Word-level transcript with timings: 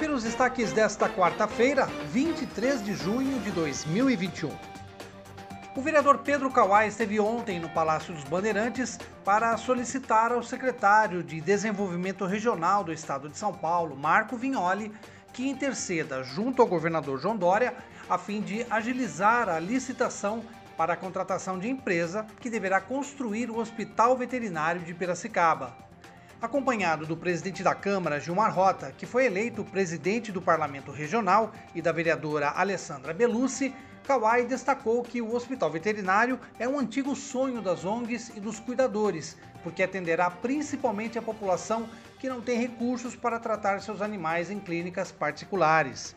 Confira 0.00 0.16
os 0.16 0.22
destaques 0.22 0.72
desta 0.72 1.10
quarta-feira, 1.10 1.84
23 2.10 2.82
de 2.82 2.94
junho 2.94 3.38
de 3.40 3.50
2021. 3.50 4.48
O 5.76 5.82
vereador 5.82 6.20
Pedro 6.20 6.50
Kawai 6.50 6.88
esteve 6.88 7.20
ontem 7.20 7.60
no 7.60 7.68
Palácio 7.68 8.14
dos 8.14 8.24
Bandeirantes 8.24 8.98
para 9.22 9.54
solicitar 9.58 10.32
ao 10.32 10.42
secretário 10.42 11.22
de 11.22 11.38
Desenvolvimento 11.38 12.24
Regional 12.24 12.82
do 12.82 12.94
Estado 12.94 13.28
de 13.28 13.36
São 13.36 13.52
Paulo, 13.52 13.94
Marco 13.94 14.38
Vignoli, 14.38 14.90
que 15.34 15.46
interceda 15.46 16.22
junto 16.22 16.62
ao 16.62 16.68
governador 16.68 17.20
João 17.20 17.36
Dória 17.36 17.74
a 18.08 18.16
fim 18.16 18.40
de 18.40 18.64
agilizar 18.70 19.50
a 19.50 19.60
licitação 19.60 20.42
para 20.78 20.94
a 20.94 20.96
contratação 20.96 21.58
de 21.58 21.68
empresa 21.68 22.26
que 22.40 22.48
deverá 22.48 22.80
construir 22.80 23.50
o 23.50 23.58
Hospital 23.58 24.16
Veterinário 24.16 24.80
de 24.80 24.94
Piracicaba 24.94 25.89
acompanhado 26.40 27.04
do 27.04 27.16
presidente 27.16 27.62
da 27.62 27.74
Câmara, 27.74 28.18
Gilmar 28.18 28.54
Rota, 28.54 28.92
que 28.96 29.04
foi 29.04 29.26
eleito 29.26 29.62
presidente 29.64 30.32
do 30.32 30.40
Parlamento 30.40 30.90
Regional, 30.90 31.52
e 31.74 31.82
da 31.82 31.92
vereadora 31.92 32.50
Alessandra 32.50 33.12
Belucci, 33.12 33.74
Kawai 34.04 34.46
destacou 34.46 35.02
que 35.02 35.20
o 35.20 35.34
hospital 35.34 35.70
veterinário 35.70 36.40
é 36.58 36.66
um 36.66 36.78
antigo 36.78 37.14
sonho 37.14 37.60
das 37.60 37.84
ONGs 37.84 38.32
e 38.34 38.40
dos 38.40 38.58
cuidadores, 38.58 39.36
porque 39.62 39.82
atenderá 39.82 40.30
principalmente 40.30 41.18
a 41.18 41.22
população 41.22 41.88
que 42.18 42.28
não 42.28 42.40
tem 42.40 42.58
recursos 42.58 43.14
para 43.14 43.38
tratar 43.38 43.80
seus 43.80 44.00
animais 44.00 44.50
em 44.50 44.58
clínicas 44.58 45.12
particulares. 45.12 46.16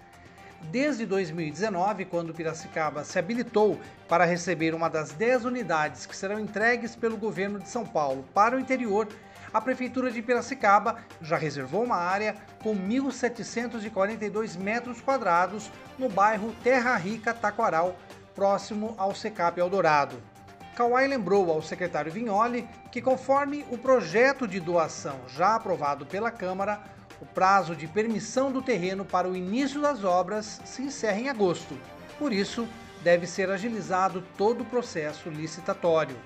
Desde 0.71 1.05
2019, 1.05 2.05
quando 2.05 2.33
Piracicaba 2.33 3.03
se 3.03 3.19
habilitou 3.19 3.77
para 4.07 4.23
receber 4.23 4.73
uma 4.73 4.89
das 4.89 5.11
10 5.11 5.43
unidades 5.43 6.05
que 6.05 6.15
serão 6.15 6.39
entregues 6.39 6.95
pelo 6.95 7.17
governo 7.17 7.59
de 7.59 7.67
São 7.67 7.85
Paulo 7.85 8.25
para 8.33 8.55
o 8.55 8.59
interior, 8.59 9.09
a 9.53 9.61
Prefeitura 9.61 10.09
de 10.11 10.21
Piracicaba 10.21 10.97
já 11.21 11.37
reservou 11.37 11.83
uma 11.83 11.97
área 11.97 12.35
com 12.63 12.75
1.742 12.75 14.57
metros 14.57 14.99
quadrados 14.99 15.69
no 15.97 16.09
bairro 16.09 16.55
Terra 16.63 16.95
Rica 16.95 17.33
Taquaral, 17.33 17.95
próximo 18.33 18.95
ao 18.97 19.13
Secap 19.13 19.59
Eldorado. 19.59 20.21
Kawai 20.75 21.07
lembrou 21.07 21.51
ao 21.51 21.61
secretário 21.61 22.11
Vignoli 22.11 22.67
que, 22.91 23.01
conforme 23.01 23.63
o 23.69 23.77
projeto 23.77 24.47
de 24.47 24.59
doação 24.59 25.19
já 25.27 25.55
aprovado 25.55 26.03
pela 26.03 26.31
Câmara, 26.31 26.81
o 27.21 27.25
prazo 27.25 27.75
de 27.75 27.87
permissão 27.87 28.51
do 28.51 28.61
terreno 28.61 29.05
para 29.05 29.29
o 29.29 29.35
início 29.35 29.79
das 29.79 30.03
obras 30.03 30.59
se 30.65 30.81
encerra 30.81 31.19
em 31.19 31.29
agosto. 31.29 31.77
Por 32.17 32.33
isso, 32.33 32.67
deve 33.03 33.27
ser 33.27 33.51
agilizado 33.51 34.23
todo 34.35 34.61
o 34.61 34.65
processo 34.65 35.29
licitatório. 35.29 36.17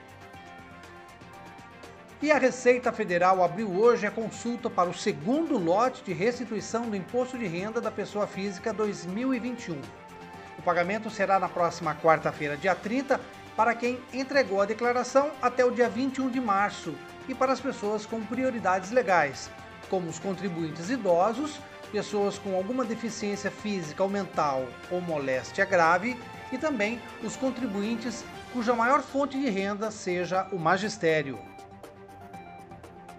E 2.19 2.31
a 2.31 2.39
Receita 2.39 2.91
Federal 2.91 3.43
abriu 3.43 3.71
hoje 3.71 4.07
a 4.07 4.11
consulta 4.11 4.71
para 4.71 4.89
o 4.89 4.93
segundo 4.93 5.55
lote 5.55 6.03
de 6.03 6.13
restituição 6.13 6.89
do 6.89 6.95
Imposto 6.95 7.37
de 7.37 7.45
Renda 7.45 7.79
da 7.79 7.91
Pessoa 7.91 8.25
Física 8.25 8.73
2021. 8.73 9.79
O 10.57 10.61
pagamento 10.63 11.11
será 11.11 11.37
na 11.37 11.47
próxima 11.47 11.93
quarta-feira, 11.93 12.57
dia 12.57 12.73
30, 12.73 13.21
para 13.55 13.75
quem 13.75 13.99
entregou 14.11 14.59
a 14.59 14.65
declaração 14.65 15.29
até 15.39 15.63
o 15.63 15.69
dia 15.69 15.87
21 15.87 16.31
de 16.31 16.41
março 16.41 16.95
e 17.29 17.35
para 17.35 17.53
as 17.53 17.59
pessoas 17.59 18.03
com 18.03 18.19
prioridades 18.25 18.89
legais, 18.89 19.47
como 19.87 20.09
os 20.09 20.17
contribuintes 20.17 20.89
idosos, 20.89 21.59
pessoas 21.91 22.39
com 22.39 22.55
alguma 22.55 22.83
deficiência 22.83 23.51
física 23.51 24.01
ou 24.01 24.09
mental 24.09 24.65
ou 24.89 24.99
moléstia 24.99 25.65
grave 25.65 26.19
e 26.51 26.57
também 26.57 26.99
os 27.23 27.35
contribuintes 27.35 28.25
cuja 28.51 28.73
maior 28.73 29.03
fonte 29.03 29.39
de 29.39 29.51
renda 29.51 29.91
seja 29.91 30.47
o 30.51 30.57
magistério. 30.57 31.37